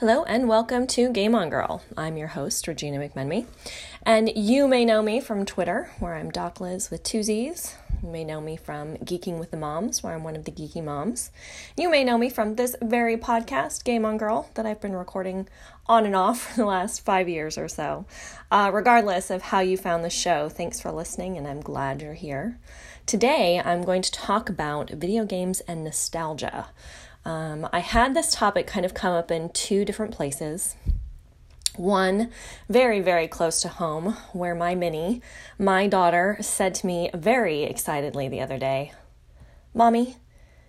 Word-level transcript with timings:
Hello 0.00 0.22
and 0.22 0.48
welcome 0.48 0.86
to 0.86 1.10
Game 1.10 1.34
On 1.34 1.50
Girl. 1.50 1.82
I'm 1.96 2.16
your 2.16 2.28
host, 2.28 2.68
Regina 2.68 2.98
McMenemy, 2.98 3.46
and 4.04 4.30
you 4.36 4.68
may 4.68 4.84
know 4.84 5.02
me 5.02 5.20
from 5.20 5.44
Twitter, 5.44 5.90
where 5.98 6.14
I'm 6.14 6.30
Doc 6.30 6.60
Liz 6.60 6.88
with 6.88 7.02
two 7.02 7.24
Z's. 7.24 7.74
You 8.00 8.08
may 8.08 8.22
know 8.22 8.40
me 8.40 8.56
from 8.56 8.96
Geeking 8.98 9.40
with 9.40 9.50
the 9.50 9.56
Moms, 9.56 10.00
where 10.00 10.14
I'm 10.14 10.22
one 10.22 10.36
of 10.36 10.44
the 10.44 10.52
geeky 10.52 10.84
moms. 10.84 11.32
You 11.76 11.90
may 11.90 12.04
know 12.04 12.16
me 12.16 12.30
from 12.30 12.54
this 12.54 12.76
very 12.80 13.16
podcast, 13.16 13.82
Game 13.82 14.04
On 14.04 14.16
Girl, 14.16 14.48
that 14.54 14.66
I've 14.66 14.80
been 14.80 14.94
recording 14.94 15.48
on 15.86 16.06
and 16.06 16.14
off 16.14 16.42
for 16.52 16.58
the 16.58 16.66
last 16.66 17.00
five 17.00 17.28
years 17.28 17.58
or 17.58 17.66
so. 17.66 18.06
Uh, 18.52 18.70
regardless 18.72 19.30
of 19.30 19.42
how 19.42 19.58
you 19.58 19.76
found 19.76 20.04
the 20.04 20.10
show, 20.10 20.48
thanks 20.48 20.80
for 20.80 20.92
listening, 20.92 21.36
and 21.36 21.48
I'm 21.48 21.60
glad 21.60 22.02
you're 22.02 22.14
here. 22.14 22.60
Today, 23.04 23.60
I'm 23.64 23.82
going 23.82 24.02
to 24.02 24.12
talk 24.12 24.48
about 24.48 24.90
video 24.90 25.24
games 25.24 25.58
and 25.62 25.82
nostalgia. 25.82 26.68
Um, 27.24 27.68
I 27.72 27.80
had 27.80 28.14
this 28.14 28.32
topic 28.32 28.66
kind 28.66 28.86
of 28.86 28.94
come 28.94 29.12
up 29.12 29.30
in 29.30 29.50
two 29.50 29.84
different 29.84 30.14
places. 30.14 30.76
One, 31.76 32.30
very, 32.68 33.00
very 33.00 33.28
close 33.28 33.60
to 33.62 33.68
home, 33.68 34.16
where 34.32 34.54
my 34.54 34.74
Minnie, 34.74 35.22
my 35.58 35.86
daughter, 35.86 36.36
said 36.40 36.74
to 36.76 36.86
me 36.86 37.10
very 37.14 37.62
excitedly 37.62 38.28
the 38.28 38.40
other 38.40 38.58
day, 38.58 38.92
Mommy, 39.74 40.16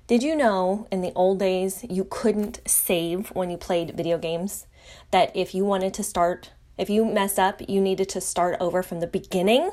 did 0.06 0.22
you 0.22 0.36
know 0.36 0.88
in 0.92 1.02
the 1.02 1.14
old 1.16 1.40
days 1.40 1.86
you 1.90 2.04
couldn't 2.04 2.62
save 2.68 3.30
when 3.30 3.50
you 3.50 3.58
played 3.58 3.96
video 3.96 4.18
games? 4.18 4.68
That 5.12 5.32
if 5.36 5.56
you 5.56 5.66
wanted 5.66 5.94
to 5.96 6.04
start, 6.04 6.52
if 6.78 6.90
you 6.90 7.06
mess 7.06 7.40
up, 7.40 7.62
you 7.68 7.80
needed 7.82 8.10
to 8.10 8.22
start 8.22 8.58
over 8.60 8.84
from 8.84 9.00
the 9.00 9.08
beginning? 9.08 9.72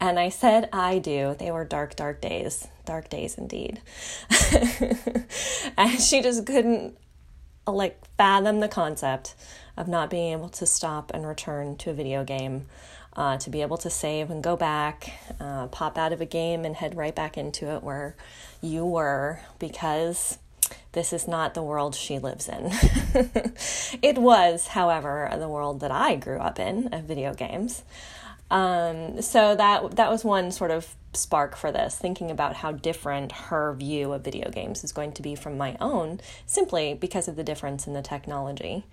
And 0.00 0.18
I 0.18 0.28
said, 0.28 0.68
I 0.72 0.98
do. 0.98 1.36
They 1.38 1.50
were 1.50 1.64
dark, 1.64 1.96
dark 1.96 2.20
days. 2.20 2.68
Dark 2.84 3.08
days 3.08 3.36
indeed. 3.36 3.80
and 5.76 6.00
she 6.00 6.22
just 6.22 6.46
couldn't 6.46 6.96
like 7.66 8.00
fathom 8.16 8.60
the 8.60 8.68
concept 8.68 9.34
of 9.76 9.88
not 9.88 10.10
being 10.10 10.32
able 10.32 10.48
to 10.48 10.66
stop 10.66 11.10
and 11.14 11.26
return 11.26 11.76
to 11.76 11.90
a 11.90 11.94
video 11.94 12.24
game, 12.24 12.66
uh, 13.14 13.36
to 13.38 13.50
be 13.50 13.62
able 13.62 13.76
to 13.78 13.90
save 13.90 14.30
and 14.30 14.42
go 14.42 14.56
back, 14.56 15.12
uh, 15.40 15.66
pop 15.68 15.96
out 15.96 16.12
of 16.12 16.20
a 16.20 16.26
game 16.26 16.64
and 16.64 16.76
head 16.76 16.96
right 16.96 17.14
back 17.14 17.38
into 17.38 17.66
it 17.74 17.82
where 17.82 18.16
you 18.60 18.84
were 18.84 19.40
because 19.58 20.38
this 20.92 21.12
is 21.12 21.26
not 21.26 21.54
the 21.54 21.62
world 21.62 21.94
she 21.94 22.18
lives 22.18 22.48
in. 22.48 22.66
it 24.02 24.18
was, 24.18 24.68
however, 24.68 25.30
the 25.38 25.48
world 25.48 25.80
that 25.80 25.90
I 25.90 26.16
grew 26.16 26.38
up 26.38 26.58
in 26.58 26.92
of 26.92 27.04
video 27.04 27.34
games. 27.34 27.82
Um, 28.52 29.22
so 29.22 29.56
that 29.56 29.96
that 29.96 30.10
was 30.10 30.24
one 30.24 30.52
sort 30.52 30.70
of 30.70 30.94
spark 31.14 31.56
for 31.56 31.72
this, 31.72 31.96
thinking 31.96 32.30
about 32.30 32.56
how 32.56 32.72
different 32.72 33.32
her 33.32 33.72
view 33.72 34.12
of 34.12 34.22
video 34.22 34.50
games 34.50 34.84
is 34.84 34.92
going 34.92 35.12
to 35.12 35.22
be 35.22 35.34
from 35.34 35.56
my 35.56 35.74
own, 35.80 36.20
simply 36.46 36.92
because 36.92 37.28
of 37.28 37.36
the 37.36 37.42
difference 37.42 37.86
in 37.86 37.94
the 37.94 38.02
technology. 38.02 38.84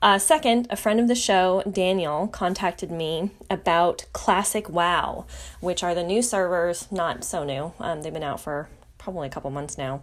Uh, 0.00 0.18
second, 0.18 0.68
a 0.70 0.76
friend 0.76 1.00
of 1.00 1.08
the 1.08 1.16
show, 1.16 1.62
Daniel, 1.70 2.28
contacted 2.28 2.90
me 2.90 3.32
about 3.50 4.06
Classic 4.12 4.68
WoW, 4.68 5.26
which 5.58 5.82
are 5.82 5.94
the 5.94 6.04
new 6.04 6.22
servers, 6.22 6.90
not 6.92 7.24
so 7.24 7.42
new. 7.42 7.72
Um, 7.80 8.02
they've 8.02 8.12
been 8.12 8.22
out 8.22 8.40
for 8.40 8.68
probably 9.00 9.26
a 9.26 9.30
couple 9.30 9.50
months 9.50 9.76
now, 9.76 10.02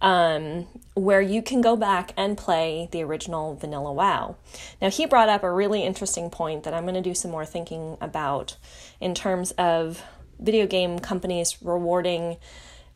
um, 0.00 0.66
where 0.94 1.20
you 1.20 1.42
can 1.42 1.60
go 1.60 1.76
back 1.76 2.12
and 2.16 2.38
play 2.38 2.88
the 2.92 3.02
original 3.02 3.54
Vanilla 3.56 3.92
WoW. 3.92 4.36
Now, 4.80 4.88
he 4.88 5.04
brought 5.04 5.28
up 5.28 5.42
a 5.42 5.52
really 5.52 5.82
interesting 5.82 6.30
point 6.30 6.62
that 6.62 6.72
I'm 6.72 6.84
going 6.84 6.94
to 6.94 7.02
do 7.02 7.14
some 7.14 7.30
more 7.30 7.44
thinking 7.44 7.98
about 8.00 8.56
in 9.00 9.14
terms 9.14 9.50
of 9.52 10.02
video 10.38 10.66
game 10.66 10.98
companies 10.98 11.58
rewarding 11.60 12.36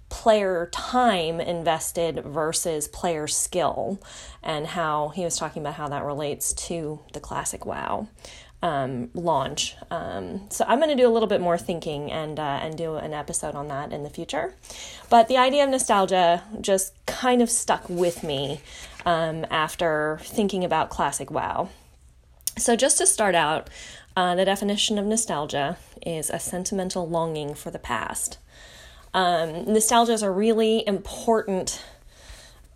player 0.08 0.68
time 0.72 1.40
invested 1.40 2.24
versus 2.24 2.88
player 2.88 3.26
skill, 3.26 4.02
and 4.42 4.66
how 4.66 5.08
he 5.10 5.24
was 5.24 5.36
talking 5.36 5.62
about 5.62 5.74
how 5.74 5.88
that 5.88 6.04
relates 6.04 6.52
to 6.52 7.00
the 7.12 7.20
classic 7.20 7.64
WoW 7.64 8.08
um, 8.62 9.10
launch. 9.14 9.74
Um, 9.90 10.42
so 10.50 10.64
I'm 10.68 10.78
going 10.78 10.90
to 10.90 11.02
do 11.02 11.08
a 11.08 11.12
little 11.12 11.28
bit 11.28 11.40
more 11.40 11.56
thinking 11.56 12.10
and 12.12 12.38
uh, 12.38 12.60
and 12.62 12.76
do 12.76 12.96
an 12.96 13.14
episode 13.14 13.54
on 13.54 13.68
that 13.68 13.92
in 13.92 14.02
the 14.02 14.10
future. 14.10 14.54
But 15.08 15.28
the 15.28 15.36
idea 15.36 15.64
of 15.64 15.70
nostalgia 15.70 16.42
just 16.60 16.94
kind 17.06 17.42
of 17.42 17.50
stuck 17.50 17.88
with 17.88 18.22
me 18.22 18.60
um, 19.06 19.46
after 19.50 20.20
thinking 20.22 20.64
about 20.64 20.90
classic 20.90 21.30
WoW. 21.30 21.70
So 22.58 22.76
just 22.76 22.98
to 22.98 23.06
start 23.06 23.34
out, 23.34 23.70
uh, 24.16 24.34
the 24.34 24.44
definition 24.44 24.98
of 24.98 25.06
nostalgia 25.06 25.78
is 26.04 26.28
a 26.30 26.38
sentimental 26.38 27.08
longing 27.08 27.54
for 27.54 27.70
the 27.70 27.78
past. 27.78 28.38
Um, 29.14 29.64
nostalgia 29.64 30.12
is 30.12 30.22
a 30.22 30.30
really 30.30 30.86
important 30.86 31.82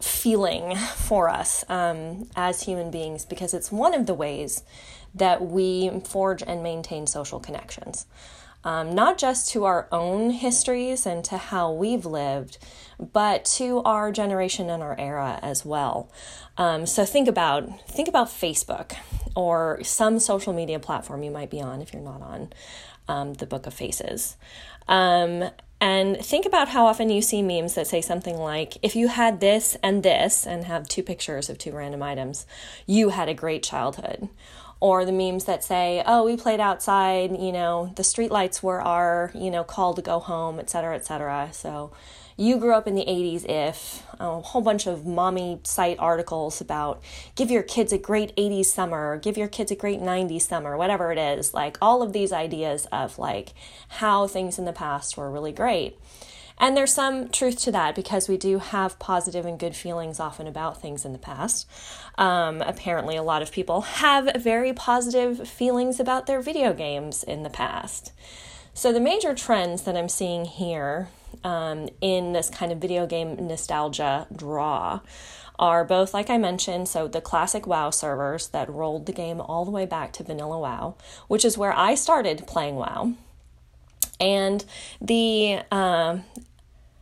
feeling 0.01 0.77
for 0.77 1.29
us 1.29 1.65
um, 1.69 2.29
as 2.37 2.63
human 2.63 2.91
beings 2.91 3.25
because 3.25 3.55
it's 3.55 3.71
one 3.71 3.95
of 3.95 4.07
the 4.07 4.15
ways 4.15 4.63
that 5.15 5.45
we 5.45 5.91
forge 6.05 6.43
and 6.43 6.63
maintain 6.63 7.07
social 7.07 7.41
connections. 7.41 8.07
Um, 8.65 8.95
not 8.95 9.19
just 9.19 9.51
to 9.51 9.65
our 9.65 9.87
own 9.93 10.31
histories 10.31 11.05
and 11.05 11.23
to 11.27 11.37
how 11.37 11.71
we've 11.71 12.07
lived, 12.07 12.57
but 12.99 13.45
to 13.57 13.83
our 13.83 14.11
generation 14.11 14.71
and 14.71 14.83
our 14.83 14.99
era 14.99 15.39
as 15.43 15.67
well. 15.67 16.11
Um, 16.57 16.87
so 16.87 17.05
think 17.05 17.29
about 17.29 17.87
think 17.87 18.09
about 18.09 18.29
Facebook 18.29 18.97
or 19.37 19.81
some 19.83 20.19
social 20.19 20.55
media 20.55 20.79
platform 20.79 21.23
you 21.23 21.31
might 21.31 21.51
be 21.51 21.61
on 21.61 21.83
if 21.83 21.93
you're 21.93 22.03
not 22.03 22.23
on 22.23 22.53
um, 23.07 23.35
the 23.35 23.47
Book 23.47 23.67
of 23.67 23.75
Faces. 23.75 24.37
Um, 24.89 25.51
and 25.81 26.17
think 26.17 26.47
about 26.47 26.69
how 26.69 26.87
often 26.87 27.11
you 27.11 27.21
see 27.21 27.43
memes 27.43 27.75
that 27.75 27.87
say 27.87 28.01
something 28.01 28.39
like, 28.39 28.79
if 28.81 28.97
you 28.97 29.09
had 29.09 29.41
this 29.41 29.77
and 29.83 30.03
this, 30.03 30.47
and 30.47 30.65
have 30.65 30.89
two 30.89 31.03
pictures 31.03 31.51
of 31.51 31.59
two 31.59 31.73
random 31.73 32.03
items, 32.03 32.47
you 32.87 33.11
had 33.11 33.29
a 33.29 33.35
great 33.35 33.63
childhood 33.63 34.31
or 34.81 35.05
the 35.05 35.13
memes 35.13 35.45
that 35.45 35.65
say, 35.65 36.03
"Oh, 36.07 36.25
we 36.25 36.37
played 36.37 36.61
outside. 36.61 37.31
You 37.39 37.53
know, 37.53 37.93
the 37.97 38.03
streetlights 38.03 38.63
were 38.63 38.81
our 38.81 39.31
you 39.35 39.51
know 39.51 39.65
call 39.65 39.95
to 39.95 40.03
go 40.03 40.19
home, 40.19 40.59
etc., 40.59 40.97
etc." 40.97 41.51
So, 41.53 41.93
you 42.37 42.57
grew 42.57 42.75
up 42.75 42.89
in 42.89 42.95
the 42.95 43.05
80s 43.07 43.45
if 43.49 44.03
a 44.19 44.41
whole 44.41 44.63
bunch 44.63 44.87
of 44.87 45.07
mommy 45.07 45.61
site 45.63 45.99
articles 45.99 46.61
about 46.61 47.01
give 47.37 47.51
your 47.51 47.63
kids 47.63 47.93
a 47.93 47.99
great 47.99 48.35
80s 48.37 48.67
summer 48.67 49.19
give 49.19 49.37
your 49.37 49.49
kids 49.49 49.71
a 49.71 49.77
great 49.77 50.01
90s 50.01 50.43
summer 50.43 50.77
whatever 50.77 51.13
it 51.13 51.19
is 51.19 51.55
like 51.55 51.79
all 51.81 52.03
of 52.03 52.13
these 52.13 52.33
ideas 52.33 52.87
of 52.91 53.19
like 53.19 53.55
how 53.89 54.27
things 54.27 54.59
in 54.59 54.65
the 54.65 54.73
past 54.73 55.17
were 55.17 55.31
really 55.31 55.53
great 55.53 55.97
and 56.59 56.77
there's 56.77 56.93
some 56.93 57.29
truth 57.29 57.61
to 57.63 57.73
that 57.73 57.95
because 57.95 58.29
we 58.29 58.37
do 58.37 58.59
have 58.59 58.99
positive 58.99 59.45
and 59.45 59.59
good 59.59 59.75
feelings 59.75 60.21
often 60.21 60.47
about 60.47 60.81
things 60.81 61.05
in 61.05 61.13
the 61.13 61.19
past. 61.19 61.69
Um, 62.17 62.63
apparently, 62.63 63.17
a 63.17 63.23
lot 63.23 63.43
of 63.43 63.53
people 63.53 63.83
have 63.83 64.31
very 64.37 64.73
positive 64.73 65.49
feelings 65.49 65.99
about 65.99 66.27
their 66.27 66.41
video 66.41 66.73
games 66.73 67.23
in 67.23 67.43
the 67.43 67.51
past. 67.51 68.13
So, 68.73 68.93
the 68.93 69.01
major 69.01 69.35
trends 69.35 69.83
that 69.83 69.97
I'm 69.97 70.09
seeing 70.09 70.45
here 70.45 71.09
um, 71.43 71.89
in 72.01 72.33
this 72.33 72.51
kind 72.51 72.71
of 72.73 72.79
video 72.79 73.07
game 73.07 73.37
nostalgia 73.47 74.27
draw 74.35 75.01
are 75.59 75.85
both, 75.85 76.15
like 76.15 76.31
I 76.31 76.39
mentioned, 76.39 76.89
so 76.89 77.07
the 77.07 77.21
classic 77.21 77.67
WoW 77.67 77.91
servers 77.91 78.49
that 78.49 78.69
rolled 78.69 79.07
the 79.07 79.13
game 79.13 79.41
all 79.41 79.65
the 79.65 79.71
way 79.71 79.87
back 79.87 80.13
to 80.15 80.25
vanilla 80.25 80.59
WoW, 80.59 80.97
which 81.29 81.45
is 81.45 81.57
where 81.57 81.73
I 81.73 81.95
started 81.95 82.47
playing 82.47 82.77
WoW 82.77 83.15
and 84.21 84.65
the 85.01 85.61
uh, 85.71 86.19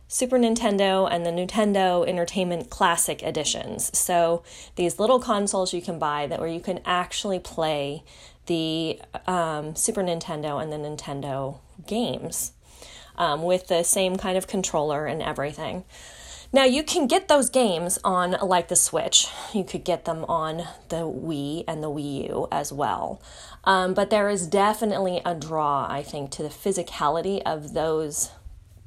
Super 0.07 0.37
Nintendo 0.37 1.07
and 1.09 1.25
the 1.25 1.31
Nintendo 1.31 2.07
Entertainment 2.07 2.69
Classic 2.69 3.23
editions. 3.23 3.97
So 3.97 4.43
these 4.75 4.99
little 4.99 5.19
consoles 5.19 5.73
you 5.73 5.81
can 5.81 5.97
buy 5.97 6.27
that 6.27 6.39
where 6.39 6.49
you 6.49 6.59
can 6.59 6.79
actually 6.85 7.39
play 7.39 8.03
the 8.45 8.99
um, 9.25 9.75
Super 9.75 10.03
Nintendo 10.03 10.61
and 10.61 10.71
the 10.71 10.77
Nintendo 10.77 11.59
games 11.87 12.53
um, 13.17 13.43
with 13.43 13.67
the 13.67 13.83
same 13.83 14.17
kind 14.17 14.37
of 14.37 14.47
controller 14.47 15.05
and 15.05 15.21
everything. 15.21 15.83
Now 16.55 16.65
you 16.65 16.83
can 16.83 17.07
get 17.07 17.29
those 17.29 17.49
games 17.49 17.97
on 18.03 18.33
like 18.33 18.67
the 18.67 18.75
Switch. 18.75 19.25
You 19.53 19.63
could 19.63 19.83
get 19.83 20.05
them 20.05 20.23
on 20.25 20.57
the 20.89 20.97
Wii 20.97 21.63
and 21.67 21.81
the 21.81 21.89
Wii 21.89 22.29
U 22.29 22.47
as 22.51 22.71
well. 22.71 23.19
Um, 23.63 23.95
but 23.95 24.11
there 24.11 24.29
is 24.29 24.45
definitely 24.45 25.19
a 25.25 25.33
draw, 25.33 25.87
I 25.89 26.03
think, 26.03 26.29
to 26.31 26.43
the 26.43 26.49
physicality 26.49 27.41
of 27.43 27.73
those 27.73 28.29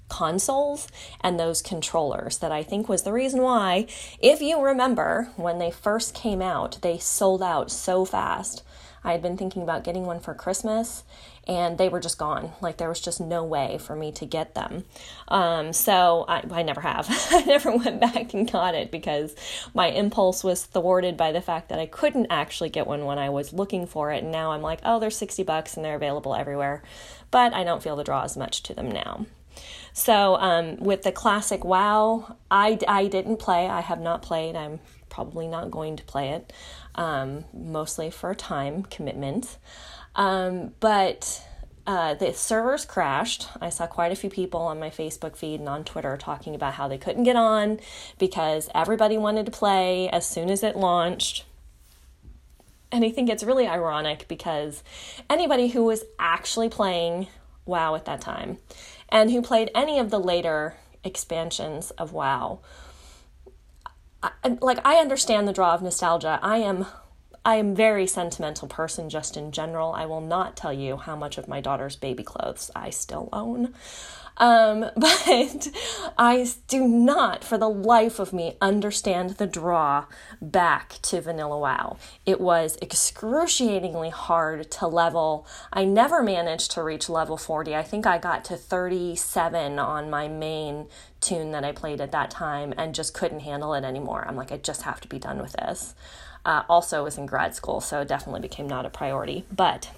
consoles 0.09 0.87
and 1.21 1.41
those 1.41 1.61
controllers 1.61 2.39
that 2.39 2.53
I 2.53 2.63
think 2.63 2.89
was 2.89 3.03
the 3.03 3.13
reason 3.13 3.43
why, 3.43 3.89
if 4.21 4.41
you 4.41 4.62
remember, 4.62 5.31
when 5.35 5.59
they 5.59 5.73
first 5.73 6.15
came 6.15 6.41
out, 6.41 6.79
they 6.83 6.99
sold 6.99 7.43
out 7.43 7.73
so 7.73 8.05
fast. 8.05 8.62
I 9.03 9.11
had 9.11 9.23
been 9.23 9.37
thinking 9.37 9.62
about 9.62 9.83
getting 9.83 10.07
one 10.07 10.21
for 10.21 10.35
Christmas 10.35 11.03
and 11.47 11.79
they 11.79 11.89
were 11.89 12.01
just 12.01 12.19
gone. 12.19 12.53
Like 12.61 12.77
there 12.77 12.89
was 12.89 13.01
just 13.01 13.21
no 13.21 13.45
way 13.45 13.79
for 13.79 13.95
me 13.95 14.11
to 14.13 14.27
get 14.27 14.55
them. 14.55 14.85
Um, 15.29 15.73
so 15.73 16.25
I, 16.29 16.43
I 16.51 16.63
never 16.63 16.81
have. 16.81 17.07
I 17.31 17.45
never 17.45 17.77
went 17.77 18.01
back 18.01 18.35
and 18.35 18.51
got 18.51 18.75
it 18.75 18.91
because 18.91 19.35
my 19.73 19.89
impulse 19.89 20.43
was 20.43 20.65
thwarted 20.65 21.17
by 21.17 21.33
the 21.33 21.41
fact 21.41 21.69
that 21.69 21.79
I 21.79 21.87
couldn't 21.87 22.27
actually 22.31 22.71
get 22.71 22.87
one 22.87 23.05
when 23.05 23.19
I 23.19 23.31
was 23.31 23.53
looking 23.53 23.87
for 23.87 24.11
it. 24.13 24.23
And 24.23 24.33
now 24.33 24.53
I'm 24.53 24.63
like, 24.63 24.81
oh, 24.85 24.99
they're 24.99 25.11
60 25.11 25.43
bucks 25.45 25.77
and 25.77 25.85
they're 25.85 25.97
available 25.97 26.35
everywhere. 26.35 26.83
But 27.31 27.55
I 27.55 27.65
don't 27.65 27.83
feel 27.83 27.97
the 27.97 28.05
draw 28.05 28.25
as 28.25 28.37
much 28.37 28.63
to 28.65 28.75
them 28.75 28.91
now. 28.91 29.27
So, 29.93 30.37
um, 30.37 30.77
with 30.77 31.03
the 31.03 31.13
classic 31.13 31.65
WoW, 31.65 32.37
I, 32.51 32.79
I 32.87 33.07
didn't 33.07 33.39
play. 33.39 33.67
I 33.67 33.81
have 33.81 33.99
not 33.99 34.21
played. 34.21 34.55
I'm 34.55 34.81
probably 35.09 35.49
not 35.49 35.71
going 35.71 35.97
to 35.97 36.05
play 36.05 36.31
it, 36.31 36.53
um, 36.97 37.47
mostly 37.55 38.11
for 38.11 38.31
a 38.31 38.35
time 38.37 38.83
commitment. 38.83 39.57
Um, 40.17 40.73
but 40.81 41.47
uh, 41.87 42.15
the 42.15 42.33
servers 42.33 42.85
crashed. 42.85 43.49
I 43.61 43.69
saw 43.69 43.87
quite 43.87 44.11
a 44.11 44.17
few 44.17 44.31
people 44.31 44.63
on 44.63 44.81
my 44.81 44.91
Facebook 44.91 45.37
feed 45.37 45.61
and 45.61 45.69
on 45.69 45.85
Twitter 45.85 46.17
talking 46.17 46.55
about 46.55 46.75
how 46.75 46.89
they 46.89 46.99
couldn't 46.99 47.23
get 47.23 47.37
on 47.37 47.79
because 48.19 48.69
everybody 48.75 49.17
wanted 49.17 49.47
to 49.47 49.53
play 49.53 50.09
as 50.09 50.27
soon 50.27 50.51
as 50.51 50.65
it 50.65 50.75
launched. 50.75 51.45
And 52.91 53.05
I 53.05 53.11
think 53.11 53.29
it's 53.29 53.45
really 53.45 53.69
ironic 53.69 54.27
because 54.27 54.83
anybody 55.31 55.69
who 55.69 55.85
was 55.85 56.05
actually 56.19 56.71
playing 56.71 57.29
WoW 57.67 57.95
at 57.95 58.05
that 58.07 58.21
time 58.21 58.59
and 59.09 59.31
who 59.31 59.43
played 59.43 59.71
any 59.75 59.99
of 59.99 60.11
the 60.11 60.21
later 60.21 60.75
expansions 61.05 61.91
of 61.93 62.12
WoW, 62.12 62.61
I, 64.23 64.31
like 64.61 64.79
I 64.85 64.97
understand 64.97 65.47
the 65.47 65.53
draw 65.53 65.75
of 65.75 65.83
nostalgia. 65.83 66.41
I 66.43 66.59
am 66.59 66.87
I 67.47 67.55
am 67.57 67.77
very 67.77 68.09
sentimental 68.09 68.67
person 68.67 69.09
just 69.09 69.37
in 69.37 69.53
general. 69.53 69.93
I 69.93 70.05
will 70.05 70.21
not 70.21 70.57
tell 70.57 70.73
you 70.73 70.97
how 70.97 71.15
much 71.15 71.39
of 71.39 71.47
my 71.47 71.61
daughter's 71.61 71.95
baby 71.95 72.25
clothes 72.25 72.73
I 72.75 72.91
still 72.91 73.29
own. 73.33 73.73
Um, 74.37 74.81
but 74.97 75.69
I 76.19 76.49
do 76.67 76.89
not, 76.89 77.45
for 77.45 77.57
the 77.57 77.71
life 77.71 78.19
of 78.19 78.33
me, 78.33 78.57
understand 78.61 79.37
the 79.37 79.47
draw 79.47 80.07
back 80.43 80.99
to 81.03 81.21
Vanilla 81.21 81.57
WoW. 81.57 81.99
It 82.27 82.41
was 82.41 82.79
excruciatingly 82.83 84.11
hard 84.11 84.69
to 84.73 84.89
level. 84.89 85.47
I 85.73 85.85
never 85.85 86.25
managed 86.25 86.73
to 86.73 86.83
reach 86.83 87.09
level 87.09 87.37
40. 87.37 87.77
I 87.77 87.85
think 87.85 88.09
I 88.09 88.19
got 88.19 88.45
to 88.47 88.57
37 88.57 89.79
on 89.79 90.11
my 90.11 90.27
main 90.27 90.89
toon 91.21 91.53
that 91.53 91.65
I 91.65 91.71
played 91.71 92.01
at 92.01 92.11
that 92.11 92.33
time 92.33 92.75
and 92.77 92.93
just 92.93 93.15
couldn't 93.15 93.41
handle 93.41 93.73
it 93.73 93.85
anymore. 93.85 94.25
I'm 94.27 94.35
like, 94.35 94.51
I 94.51 94.57
just 94.57 94.83
have 94.83 95.01
to 95.03 95.09
be 95.09 95.21
done 95.21 95.41
with 95.41 95.53
this. 95.53 95.95
Uh, 96.47 96.63
also 96.69 97.03
was 97.03 97.19
in 97.19 97.27
grad 97.27 97.55
school, 97.57 97.81
so 97.81 98.01
it 98.01 98.09
definitely 98.09 98.41
became 98.41 98.69
not 98.69 98.87
a 98.87 98.89
priority. 98.89 99.45
But 99.51 99.91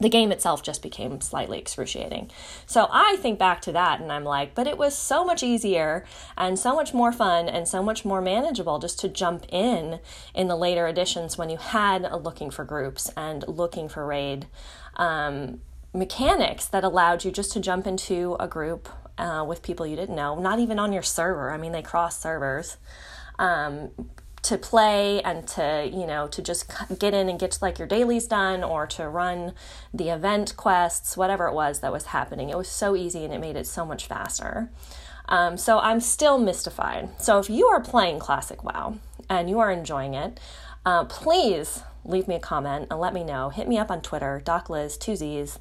the 0.00 0.08
game 0.08 0.32
itself 0.32 0.62
just 0.62 0.82
became 0.82 1.20
slightly 1.20 1.58
excruciating. 1.58 2.30
So 2.66 2.88
I 2.90 3.16
think 3.16 3.38
back 3.38 3.60
to 3.62 3.72
that 3.72 4.00
and 4.00 4.10
I'm 4.10 4.24
like, 4.24 4.54
but 4.54 4.66
it 4.66 4.78
was 4.78 4.96
so 4.96 5.24
much 5.24 5.42
easier 5.42 6.06
and 6.38 6.58
so 6.58 6.74
much 6.74 6.94
more 6.94 7.12
fun 7.12 7.48
and 7.48 7.68
so 7.68 7.82
much 7.82 8.04
more 8.04 8.22
manageable 8.22 8.78
just 8.78 8.98
to 9.00 9.08
jump 9.08 9.44
in 9.50 10.00
in 10.34 10.48
the 10.48 10.56
later 10.56 10.86
editions 10.86 11.36
when 11.36 11.50
you 11.50 11.58
had 11.58 12.04
a 12.04 12.16
looking 12.16 12.50
for 12.50 12.64
groups 12.64 13.10
and 13.16 13.44
looking 13.48 13.88
for 13.88 14.06
raid 14.06 14.46
um, 14.96 15.60
mechanics 15.92 16.66
that 16.66 16.84
allowed 16.84 17.24
you 17.24 17.30
just 17.30 17.52
to 17.52 17.60
jump 17.60 17.86
into 17.86 18.36
a 18.38 18.48
group 18.48 18.88
uh, 19.18 19.44
with 19.46 19.62
people 19.62 19.86
you 19.86 19.96
didn't 19.96 20.14
know, 20.14 20.38
not 20.38 20.60
even 20.60 20.78
on 20.78 20.92
your 20.92 21.02
server. 21.02 21.50
I 21.50 21.56
mean, 21.56 21.72
they 21.72 21.82
cross 21.82 22.20
servers. 22.20 22.76
Um, 23.38 23.90
to 24.48 24.56
play 24.56 25.20
and 25.22 25.46
to 25.46 25.90
you 25.92 26.06
know 26.06 26.26
to 26.26 26.40
just 26.40 26.72
get 26.98 27.12
in 27.12 27.28
and 27.28 27.38
get 27.38 27.58
like 27.60 27.78
your 27.78 27.86
dailies 27.86 28.26
done 28.26 28.64
or 28.64 28.86
to 28.86 29.06
run 29.06 29.52
the 29.92 30.08
event 30.08 30.56
quests 30.56 31.18
whatever 31.18 31.48
it 31.48 31.52
was 31.52 31.80
that 31.80 31.92
was 31.92 32.06
happening. 32.06 32.48
It 32.48 32.56
was 32.56 32.68
so 32.68 32.96
easy 32.96 33.24
and 33.24 33.34
it 33.34 33.40
made 33.40 33.56
it 33.56 33.66
so 33.66 33.84
much 33.84 34.06
faster. 34.06 34.70
Um, 35.28 35.58
so 35.58 35.78
i'm 35.80 36.00
still 36.00 36.38
mystified. 36.38 37.10
So 37.20 37.38
if 37.38 37.50
you 37.50 37.66
are 37.66 37.80
playing 37.80 38.20
classic 38.20 38.64
wow 38.64 38.96
and 39.28 39.50
you 39.50 39.58
are 39.58 39.70
enjoying 39.70 40.14
it 40.14 40.40
uh, 40.86 41.04
please 41.04 41.82
leave 42.06 42.26
me 42.26 42.36
a 42.36 42.40
comment 42.40 42.86
and 42.90 42.98
let 42.98 43.12
me 43.12 43.22
know. 43.22 43.50
Hit 43.50 43.68
me 43.68 43.76
up 43.76 43.90
on 43.90 44.00
twitter 44.00 44.40
docliz 44.42 44.98
2 44.98 45.16
z's 45.16 45.58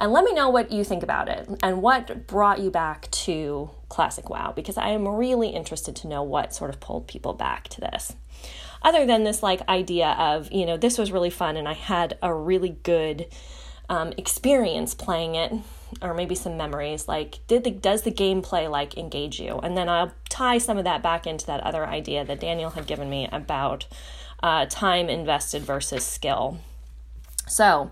and 0.00 0.12
let 0.12 0.24
me 0.24 0.32
know 0.32 0.48
what 0.48 0.72
you 0.72 0.82
think 0.82 1.02
about 1.02 1.28
it 1.28 1.48
and 1.62 1.82
what 1.82 2.26
brought 2.26 2.58
you 2.58 2.70
back 2.70 3.10
to 3.10 3.70
classic 3.90 4.30
wow 4.30 4.52
because 4.56 4.78
i 4.78 4.88
am 4.88 5.06
really 5.06 5.50
interested 5.50 5.94
to 5.94 6.08
know 6.08 6.22
what 6.22 6.54
sort 6.54 6.70
of 6.70 6.80
pulled 6.80 7.06
people 7.06 7.32
back 7.34 7.68
to 7.68 7.80
this. 7.80 8.14
Other 8.82 9.04
than 9.04 9.24
this 9.24 9.42
like 9.42 9.68
idea 9.68 10.16
of 10.18 10.50
you 10.50 10.64
know 10.64 10.78
this 10.78 10.96
was 10.96 11.12
really 11.12 11.30
fun 11.30 11.56
and 11.56 11.68
i 11.68 11.74
had 11.74 12.16
a 12.22 12.32
really 12.32 12.78
good 12.82 13.26
um, 13.90 14.12
experience 14.16 14.94
playing 14.94 15.34
it 15.34 15.52
or 16.00 16.14
maybe 16.14 16.34
some 16.34 16.56
memories 16.56 17.08
like 17.08 17.40
did 17.46 17.64
the 17.64 17.70
does 17.70 18.02
the 18.02 18.12
gameplay 18.12 18.70
like 18.70 18.96
engage 18.96 19.38
you? 19.38 19.58
And 19.58 19.76
then 19.76 19.88
i'll 19.88 20.12
tie 20.30 20.58
some 20.58 20.78
of 20.78 20.84
that 20.84 21.02
back 21.02 21.26
into 21.26 21.44
that 21.46 21.60
other 21.60 21.86
idea 21.86 22.24
that 22.24 22.40
daniel 22.40 22.70
had 22.70 22.86
given 22.86 23.10
me 23.10 23.28
about 23.30 23.86
uh, 24.42 24.64
time 24.66 25.10
invested 25.10 25.62
versus 25.62 26.02
skill. 26.02 26.58
So 27.46 27.90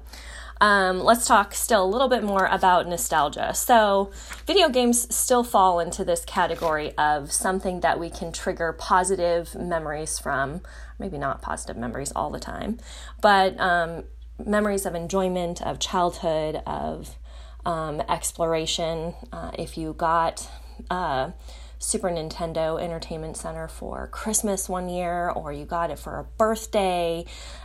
um, 0.60 1.00
let's 1.00 1.26
talk 1.26 1.55
still 1.55 1.84
a 1.84 1.87
little 1.87 2.08
bit 2.08 2.22
more 2.22 2.46
about 2.46 2.88
nostalgia. 2.88 3.55
So, 3.55 4.10
video 4.46 4.69
games 4.69 5.14
still 5.14 5.44
fall 5.44 5.81
into 5.81 6.05
this 6.05 6.25
category 6.25 6.93
of 6.99 7.32
something 7.32 7.81
that 7.81 8.00
we 8.00 8.10
can 8.10 8.32
trigger 8.32 8.72
positive 8.72 9.55
memories 9.55 10.19
from. 10.19 10.62
Maybe 10.99 11.19
not 11.19 11.43
positive 11.43 11.76
memories 11.76 12.12
all 12.16 12.31
the 12.31 12.40
time, 12.40 12.78
but 13.20 13.58
um, 13.60 14.05
memories 14.44 14.84
of 14.84 14.94
enjoyment, 14.94 15.62
of 15.62 15.78
childhood, 15.78 16.62
of 16.66 17.16
um, 17.64 18.00
exploration. 18.08 19.14
Uh, 19.32 19.52
if 19.56 19.78
you 19.78 19.93
got 19.93 20.49
uh, 20.90 21.31
Super 21.78 22.10
Nintendo 22.10 22.80
Entertainment 22.80 23.36
Center 23.36 23.69
for 23.69 24.08
Christmas 24.08 24.69
one 24.69 24.88
year, 24.88 25.30
or 25.30 25.52
you 25.52 25.64
got 25.64 25.90
it 25.90 25.98
for 25.98 26.19
a 26.19 26.25
birthday. 26.25 27.25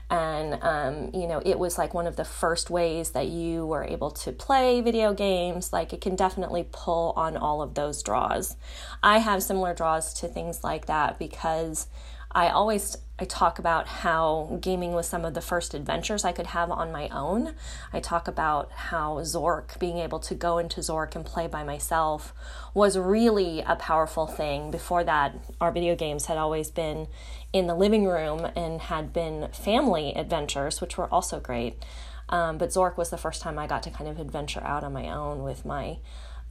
And, 0.09 0.59
um, 0.61 1.09
you 1.19 1.27
know, 1.27 1.41
it 1.43 1.57
was 1.57 1.77
like 1.77 1.93
one 1.93 2.05
of 2.05 2.15
the 2.15 2.25
first 2.25 2.69
ways 2.69 3.11
that 3.11 3.27
you 3.27 3.65
were 3.65 3.83
able 3.83 4.11
to 4.11 4.31
play 4.31 4.81
video 4.81 5.13
games. 5.13 5.73
Like, 5.73 5.93
it 5.93 6.01
can 6.01 6.15
definitely 6.15 6.67
pull 6.71 7.13
on 7.15 7.35
all 7.35 7.61
of 7.61 7.73
those 7.73 8.03
draws. 8.03 8.55
I 9.01 9.17
have 9.17 9.41
similar 9.41 9.73
draws 9.73 10.13
to 10.15 10.27
things 10.27 10.63
like 10.63 10.85
that 10.85 11.17
because 11.17 11.87
I 12.31 12.49
always 12.49 12.97
I 13.19 13.25
talk 13.25 13.59
about 13.59 13.87
how 13.87 14.57
gaming 14.59 14.93
was 14.93 15.07
some 15.07 15.23
of 15.23 15.35
the 15.35 15.41
first 15.41 15.75
adventures 15.75 16.25
I 16.25 16.31
could 16.31 16.47
have 16.47 16.71
on 16.71 16.91
my 16.91 17.09
own. 17.09 17.53
I 17.93 17.99
talk 17.99 18.27
about 18.27 18.71
how 18.71 19.17
Zork, 19.19 19.77
being 19.77 19.99
able 19.99 20.19
to 20.21 20.33
go 20.33 20.57
into 20.57 20.81
Zork 20.81 21.15
and 21.15 21.23
play 21.23 21.45
by 21.45 21.63
myself, 21.63 22.33
was 22.73 22.97
really 22.97 23.61
a 23.61 23.75
powerful 23.75 24.25
thing. 24.25 24.71
Before 24.71 25.03
that, 25.03 25.35
our 25.61 25.71
video 25.71 25.95
games 25.95 26.25
had 26.25 26.39
always 26.39 26.71
been 26.71 27.07
in 27.53 27.67
the 27.67 27.75
living 27.75 28.05
room 28.05 28.47
and 28.55 28.81
had 28.81 29.13
been 29.13 29.49
family 29.49 30.13
adventures, 30.15 30.81
which 30.81 30.97
were 30.97 31.07
also 31.13 31.39
great. 31.39 31.83
Um, 32.29 32.57
but 32.57 32.69
Zork 32.69 32.97
was 32.97 33.11
the 33.11 33.17
first 33.17 33.43
time 33.43 33.59
I 33.59 33.67
got 33.67 33.83
to 33.83 33.91
kind 33.91 34.09
of 34.09 34.19
adventure 34.19 34.63
out 34.63 34.83
on 34.83 34.91
my 34.91 35.09
own 35.09 35.43
with 35.43 35.65
my 35.65 35.97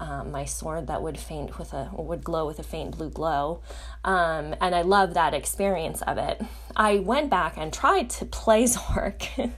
um, 0.02 0.32
my 0.32 0.44
sword 0.44 0.88
that 0.88 1.00
would 1.00 1.16
faint 1.16 1.60
with 1.60 1.72
a 1.72 1.88
would 1.92 2.24
glow 2.24 2.44
with 2.44 2.58
a 2.58 2.64
faint 2.64 2.98
blue 2.98 3.08
glow, 3.08 3.62
um, 4.04 4.52
and 4.60 4.74
I 4.74 4.82
love 4.82 5.14
that 5.14 5.32
experience 5.32 6.02
of 6.02 6.18
it. 6.18 6.42
I 6.74 6.98
went 6.98 7.30
back 7.30 7.54
and 7.56 7.72
tried 7.72 8.10
to 8.10 8.24
play 8.24 8.64
Zork 8.66 9.52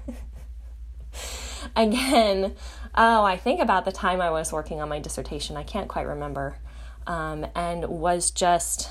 again. 1.74 2.54
Oh, 2.94 3.24
I 3.24 3.38
think 3.38 3.60
about 3.60 3.86
the 3.86 3.92
time 3.92 4.20
I 4.20 4.30
was 4.30 4.52
working 4.52 4.82
on 4.82 4.90
my 4.90 4.98
dissertation. 4.98 5.56
I 5.56 5.62
can't 5.62 5.88
quite 5.88 6.06
remember, 6.06 6.58
um, 7.06 7.46
and 7.54 7.86
was 7.86 8.30
just 8.30 8.90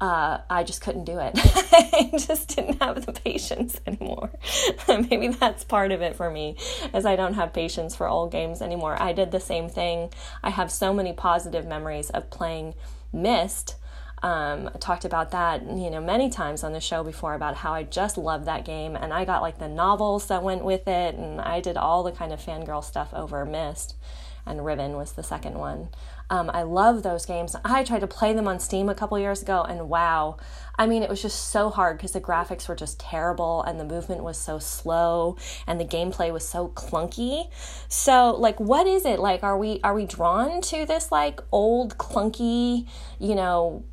uh, 0.00 0.38
I 0.48 0.64
just 0.64 0.80
couldn't 0.80 1.04
do 1.04 1.18
it. 1.18 1.32
I 1.36 2.10
just 2.16 2.56
didn't 2.56 2.82
have 2.82 3.04
the 3.04 3.12
patience 3.12 3.80
anymore. 3.86 4.30
Maybe 4.88 5.28
that's 5.28 5.64
part 5.64 5.92
of 5.92 6.00
it 6.00 6.16
for 6.16 6.30
me, 6.30 6.56
as 6.94 7.04
I 7.04 7.16
don't 7.16 7.34
have 7.34 7.52
patience 7.52 7.94
for 7.94 8.08
old 8.08 8.32
games 8.32 8.62
anymore. 8.62 9.00
I 9.00 9.12
did 9.12 9.30
the 9.30 9.40
same 9.40 9.68
thing. 9.68 10.10
I 10.42 10.50
have 10.50 10.72
so 10.72 10.94
many 10.94 11.12
positive 11.12 11.66
memories 11.66 12.08
of 12.10 12.30
playing 12.30 12.74
Myst. 13.12 13.76
Um, 14.22 14.70
I 14.74 14.78
talked 14.78 15.04
about 15.04 15.30
that, 15.30 15.62
you 15.62 15.90
know, 15.90 16.00
many 16.00 16.28
times 16.30 16.62
on 16.62 16.72
the 16.72 16.80
show 16.80 17.02
before 17.02 17.34
about 17.34 17.56
how 17.56 17.72
I 17.72 17.84
just 17.84 18.18
loved 18.18 18.46
that 18.46 18.64
game, 18.64 18.96
and 18.96 19.12
I 19.12 19.24
got 19.24 19.42
like 19.42 19.58
the 19.58 19.68
novels 19.68 20.26
that 20.28 20.42
went 20.42 20.64
with 20.64 20.86
it, 20.88 21.14
and 21.14 21.40
I 21.40 21.60
did 21.60 21.76
all 21.76 22.02
the 22.02 22.12
kind 22.12 22.32
of 22.32 22.40
fangirl 22.40 22.84
stuff 22.84 23.12
over 23.14 23.44
Myst, 23.46 23.96
and 24.44 24.64
Riven 24.64 24.92
was 24.96 25.12
the 25.12 25.22
second 25.22 25.58
one. 25.58 25.88
Um, 26.30 26.48
I 26.54 26.62
love 26.62 27.02
those 27.02 27.26
games. 27.26 27.56
I 27.64 27.82
tried 27.82 28.00
to 28.00 28.06
play 28.06 28.32
them 28.32 28.46
on 28.46 28.60
Steam 28.60 28.88
a 28.88 28.94
couple 28.94 29.18
years 29.18 29.42
ago, 29.42 29.62
and 29.68 29.88
wow, 29.88 30.36
I 30.78 30.86
mean, 30.86 31.02
it 31.02 31.10
was 31.10 31.20
just 31.20 31.50
so 31.50 31.70
hard 31.70 31.98
because 31.98 32.12
the 32.12 32.20
graphics 32.20 32.68
were 32.68 32.76
just 32.76 33.00
terrible, 33.00 33.62
and 33.64 33.80
the 33.80 33.84
movement 33.84 34.22
was 34.22 34.38
so 34.38 34.60
slow, 34.60 35.36
and 35.66 35.80
the 35.80 35.84
gameplay 35.84 36.32
was 36.32 36.46
so 36.48 36.68
clunky. 36.68 37.50
So, 37.88 38.30
like, 38.30 38.60
what 38.60 38.86
is 38.86 39.04
it 39.04 39.18
like? 39.18 39.42
Are 39.42 39.58
we 39.58 39.80
are 39.82 39.92
we 39.92 40.06
drawn 40.06 40.60
to 40.62 40.86
this 40.86 41.10
like 41.10 41.40
old 41.52 41.98
clunky, 41.98 42.86
you 43.18 43.34
know? 43.34 43.84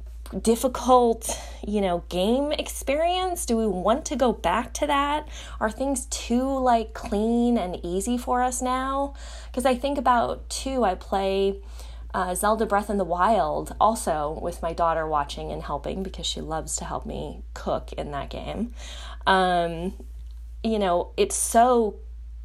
difficult, 0.41 1.39
you 1.65 1.79
know, 1.79 2.03
game 2.09 2.51
experience? 2.51 3.45
Do 3.45 3.55
we 3.55 3.65
want 3.65 4.03
to 4.05 4.15
go 4.15 4.33
back 4.33 4.73
to 4.73 4.87
that? 4.87 5.27
Are 5.59 5.71
things 5.71 6.05
too 6.07 6.59
like 6.59 6.93
clean 6.93 7.57
and 7.57 7.79
easy 7.83 8.17
for 8.17 8.43
us 8.43 8.61
now? 8.61 9.13
Because 9.45 9.65
I 9.65 9.75
think 9.75 9.97
about 9.97 10.49
too, 10.49 10.83
I 10.83 10.95
play 10.95 11.61
uh, 12.13 12.35
Zelda 12.35 12.65
Breath 12.65 12.89
of 12.89 12.97
the 12.97 13.03
Wild, 13.03 13.75
also 13.79 14.39
with 14.41 14.61
my 14.61 14.73
daughter 14.73 15.07
watching 15.07 15.51
and 15.51 15.63
helping 15.63 16.03
because 16.03 16.25
she 16.25 16.41
loves 16.41 16.75
to 16.77 16.85
help 16.85 17.05
me 17.05 17.43
cook 17.53 17.93
in 17.93 18.11
that 18.11 18.29
game. 18.29 18.73
Um, 19.25 19.93
you 20.63 20.79
know, 20.79 21.11
it's 21.17 21.35
so 21.35 21.95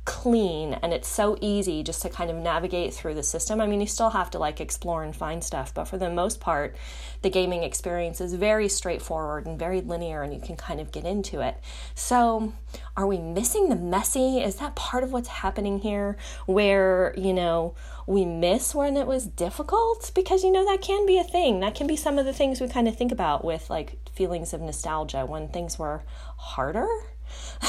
clean 0.04 0.74
and 0.74 0.92
it's 0.92 1.06
so 1.06 1.36
easy 1.40 1.82
just 1.84 2.02
to 2.02 2.08
kind 2.08 2.28
of 2.28 2.36
navigate 2.36 2.92
through 2.92 3.14
the 3.14 3.22
system. 3.22 3.60
I 3.60 3.66
mean, 3.66 3.80
you 3.80 3.86
still 3.86 4.10
have 4.10 4.30
to 4.30 4.38
like 4.38 4.60
explore 4.60 5.04
and 5.04 5.14
find 5.14 5.44
stuff, 5.44 5.72
but 5.72 5.84
for 5.84 5.96
the 5.96 6.10
most 6.10 6.40
part, 6.40 6.74
the 7.22 7.30
gaming 7.30 7.62
experience 7.62 8.20
is 8.20 8.34
very 8.34 8.68
straightforward 8.68 9.46
and 9.46 9.56
very 9.58 9.80
linear 9.80 10.22
and 10.22 10.34
you 10.34 10.40
can 10.40 10.56
kind 10.56 10.80
of 10.80 10.90
get 10.90 11.04
into 11.04 11.40
it. 11.40 11.56
So, 11.94 12.52
are 12.96 13.06
we 13.06 13.18
missing 13.18 13.68
the 13.68 13.76
messy? 13.76 14.40
Is 14.40 14.56
that 14.56 14.74
part 14.74 15.04
of 15.04 15.12
what's 15.12 15.28
happening 15.28 15.78
here 15.78 16.16
where, 16.46 17.14
you 17.16 17.32
know, 17.32 17.74
we 18.06 18.24
miss 18.24 18.74
when 18.74 18.96
it 18.96 19.06
was 19.06 19.26
difficult? 19.26 20.10
Because, 20.16 20.42
you 20.42 20.50
know, 20.50 20.64
that 20.64 20.82
can 20.82 21.06
be 21.06 21.18
a 21.18 21.24
thing. 21.24 21.60
That 21.60 21.76
can 21.76 21.86
be 21.86 21.96
some 21.96 22.18
of 22.18 22.26
the 22.26 22.32
things 22.32 22.60
we 22.60 22.68
kind 22.68 22.88
of 22.88 22.96
think 22.96 23.12
about 23.12 23.44
with 23.44 23.70
like 23.70 23.98
feelings 24.10 24.52
of 24.52 24.60
nostalgia 24.60 25.24
when 25.24 25.48
things 25.48 25.78
were 25.78 26.02
harder 26.36 26.88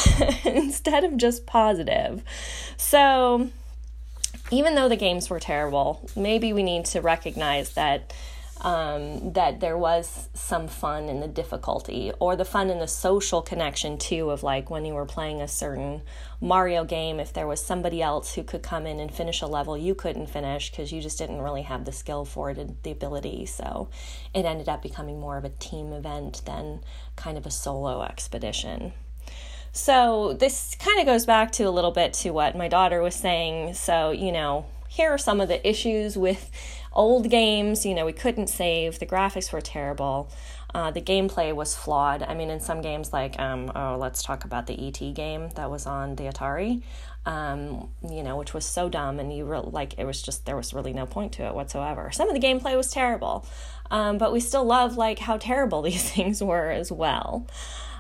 instead 0.46 1.04
of 1.04 1.18
just 1.18 1.46
positive. 1.46 2.24
So, 2.78 3.50
even 4.52 4.76
though 4.76 4.90
the 4.90 4.96
games 4.96 5.30
were 5.30 5.40
terrible, 5.40 6.10
maybe 6.16 6.54
we 6.54 6.64
need 6.64 6.86
to 6.86 7.02
recognize 7.02 7.74
that 7.74 8.14
um, 8.62 9.34
that 9.34 9.60
there 9.60 9.78
was 9.78 10.30
some 10.34 10.68
fun 10.70 11.10
in 11.10 11.20
the 11.20 11.28
difficulty 11.28 12.14
or 12.20 12.36
the 12.36 12.46
fun 12.46 12.70
in 12.70 12.80
the 12.80 12.88
social 12.88 13.42
connection 13.42 13.98
too 13.98 14.30
of 14.30 14.42
like 14.42 14.70
when 14.70 14.86
you 14.86 14.94
were 14.94 15.06
playing 15.06 15.42
a 15.42 15.48
certain 15.48 16.02
Mario 16.40 16.86
game 16.86 17.20
if 17.20 17.34
there 17.34 17.48
was 17.48 17.64
somebody 17.64 18.02
else 18.02 18.36
who 18.36 18.44
could 18.44 18.64
come 18.64 18.88
in 18.88 19.00
and 19.00 19.14
finish 19.14 19.42
a 19.42 19.48
level 19.48 19.78
you 19.78 19.94
couldn't 19.94 20.28
finish 20.28 20.72
because 20.72 20.94
you 20.94 21.02
just 21.02 21.18
didn't 21.18 21.42
really 21.42 21.64
have 21.64 21.84
the 21.84 21.92
skill 21.92 22.24
for 22.24 22.52
it 22.52 22.58
and 22.58 22.78
the 22.84 22.92
ability 22.92 23.46
so 23.46 23.90
it 24.34 24.46
ended 24.46 24.70
up 24.70 24.82
becoming 24.82 25.20
more 25.20 25.38
of 25.38 25.44
a 25.44 25.50
team 25.50 25.92
event 25.92 26.42
than 26.46 26.80
kind 27.18 27.38
of 27.38 27.46
a 27.46 27.52
solo 27.52 28.02
expedition. 28.02 28.94
So 29.76 30.34
this 30.34 30.76
kind 30.76 31.00
of 31.00 31.08
goes 31.08 31.26
back 31.26 31.52
to 31.54 31.64
a 31.64 31.72
little 31.72 31.92
bit 31.92 32.14
to 32.14 32.30
what 32.30 32.56
my 32.56 32.68
daughter 32.68 33.02
was 33.02 33.16
saying. 33.16 33.74
So, 33.74 34.12
you 34.12 34.32
know, 34.32 34.68
here 34.88 35.10
are 35.10 35.18
some 35.18 35.42
of 35.42 35.48
the 35.48 35.68
issues 35.68 36.16
with 36.16 36.52
old 36.94 37.28
games. 37.32 37.84
You 37.84 37.96
know, 37.96 38.06
we 38.06 38.14
couldn't 38.14 38.48
save, 38.48 39.00
the 39.00 39.08
graphics 39.08 39.52
were 39.52 39.62
terrible. 39.62 40.30
Uh, 40.76 40.92
the 40.92 41.02
gameplay 41.02 41.56
was 41.56 41.76
flawed. 41.76 42.22
I 42.22 42.36
mean, 42.36 42.52
in 42.52 42.60
some 42.60 42.82
games, 42.82 43.12
like, 43.12 43.40
um, 43.40 43.72
oh, 43.76 43.98
let's 44.00 44.22
talk 44.22 44.46
about 44.46 44.68
the 44.68 44.88
ET 44.88 45.14
game 45.16 45.50
that 45.56 45.70
was 45.72 45.88
on 45.88 46.16
the 46.16 46.24
Atari, 46.24 46.82
um, 47.26 47.90
you 48.08 48.24
know, 48.24 48.38
which 48.38 48.54
was 48.54 48.66
so 48.66 48.90
dumb, 48.90 49.20
and 49.20 49.32
you 49.36 49.46
were 49.46 49.60
like, 49.60 50.00
it 50.00 50.06
was 50.06 50.20
just, 50.20 50.48
there 50.48 50.56
was 50.56 50.74
really 50.74 50.92
no 50.92 51.06
point 51.06 51.34
to 51.34 51.44
it 51.44 51.54
whatsoever. 51.54 52.10
Some 52.12 52.28
of 52.28 52.34
the 52.34 52.46
gameplay 52.46 52.76
was 52.76 52.90
terrible, 52.90 53.46
um, 53.92 54.18
but 54.18 54.34
we 54.34 54.40
still 54.40 54.66
love, 54.66 54.98
like, 54.98 55.20
how 55.20 55.38
terrible 55.38 55.82
these 55.84 56.10
things 56.10 56.44
were 56.44 56.72
as 56.72 56.92
well. 56.92 57.48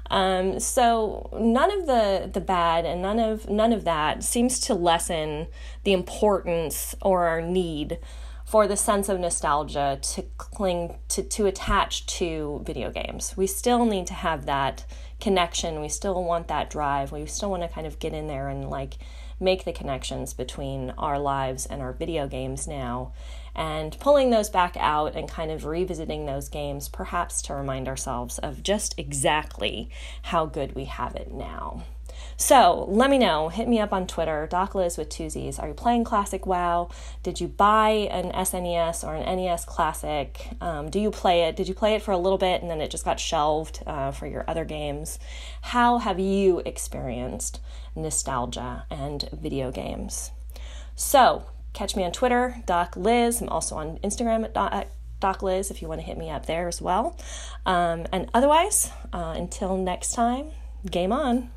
Um, 0.09 0.59
so 0.59 1.29
none 1.39 1.71
of 1.71 1.87
the 1.87 2.29
the 2.31 2.41
bad 2.41 2.85
and 2.85 3.01
none 3.01 3.19
of 3.19 3.49
none 3.49 3.73
of 3.73 3.83
that 3.85 4.23
seems 4.23 4.59
to 4.61 4.73
lessen 4.73 5.47
the 5.83 5.93
importance 5.93 6.93
or 7.01 7.25
our 7.25 7.41
need 7.41 7.99
for 8.45 8.67
the 8.67 8.77
sense 8.77 9.09
of 9.09 9.19
nostalgia 9.19 9.97
to 10.01 10.21
cling 10.37 10.99
to 11.07 11.23
to 11.23 11.45
attach 11.45 12.05
to 12.05 12.61
video 12.65 12.91
games. 12.91 13.35
We 13.37 13.47
still 13.47 13.85
need 13.85 14.07
to 14.07 14.13
have 14.13 14.45
that 14.45 14.85
connection. 15.23 15.79
We 15.79 15.87
still 15.87 16.21
want 16.21 16.49
that 16.49 16.69
drive. 16.69 17.13
We 17.13 17.25
still 17.27 17.49
want 17.49 17.63
to 17.63 17.69
kind 17.69 17.87
of 17.87 17.97
get 17.97 18.13
in 18.13 18.27
there 18.27 18.49
and 18.49 18.69
like 18.69 18.97
make 19.39 19.63
the 19.63 19.71
connections 19.71 20.33
between 20.33 20.91
our 20.97 21.17
lives 21.17 21.65
and 21.65 21.81
our 21.81 21.93
video 21.93 22.27
games 22.27 22.67
now 22.67 23.13
and 23.55 23.97
pulling 23.99 24.31
those 24.31 24.49
back 24.49 24.75
out 24.77 25.15
and 25.15 25.29
kind 25.29 25.49
of 25.49 25.65
revisiting 25.65 26.25
those 26.25 26.49
games, 26.49 26.89
perhaps 26.89 27.41
to 27.43 27.53
remind 27.53 27.87
ourselves 27.87 28.37
of 28.39 28.63
just 28.63 28.99
exactly 28.99 29.89
how 30.23 30.45
good 30.45 30.75
we 30.75 30.85
have 30.85 31.15
it 31.15 31.31
now. 31.31 31.83
So 32.37 32.85
let 32.89 33.09
me 33.09 33.17
know. 33.17 33.49
Hit 33.49 33.67
me 33.67 33.79
up 33.79 33.93
on 33.93 34.07
Twitter, 34.07 34.47
Doc 34.49 34.75
Liz 34.75 34.97
with 34.97 35.09
two 35.09 35.29
Z's. 35.29 35.59
Are 35.59 35.67
you 35.67 35.73
playing 35.73 36.03
Classic 36.03 36.45
WoW? 36.45 36.89
Did 37.21 37.39
you 37.39 37.47
buy 37.47 37.89
an 37.89 38.31
SNES 38.31 39.03
or 39.03 39.15
an 39.15 39.37
NES 39.37 39.65
Classic? 39.65 40.49
Um, 40.61 40.89
do 40.89 40.99
you 40.99 41.11
play 41.11 41.43
it? 41.43 41.55
Did 41.55 41.67
you 41.67 41.73
play 41.73 41.95
it 41.95 42.01
for 42.01 42.11
a 42.11 42.17
little 42.17 42.37
bit 42.37 42.61
and 42.61 42.69
then 42.69 42.81
it 42.81 42.91
just 42.91 43.05
got 43.05 43.19
shelved 43.19 43.83
uh, 43.85 44.11
for 44.11 44.27
your 44.27 44.43
other 44.47 44.65
games? 44.65 45.19
How 45.61 45.99
have 45.99 46.19
you 46.19 46.61
experienced 46.65 47.59
nostalgia 47.95 48.85
and 48.89 49.29
video 49.31 49.71
games? 49.71 50.31
So 50.95 51.45
Catch 51.73 51.95
me 51.95 52.03
on 52.03 52.11
Twitter, 52.11 52.55
Doc 52.67 52.95
Liz. 52.95 53.41
I'm 53.41 53.49
also 53.49 53.75
on 53.75 53.97
Instagram 54.03 54.45
at 54.45 54.53
Doc, 55.19 55.41
Liz 55.41 55.71
if 55.71 55.81
you 55.81 55.87
want 55.87 56.01
to 56.01 56.05
hit 56.05 56.17
me 56.17 56.29
up 56.29 56.45
there 56.45 56.67
as 56.67 56.81
well. 56.81 57.17
Um, 57.65 58.05
and 58.11 58.29
otherwise, 58.33 58.91
uh, 59.11 59.33
until 59.35 59.75
next 59.77 60.13
time, 60.13 60.51
game 60.89 61.11
on. 61.11 61.49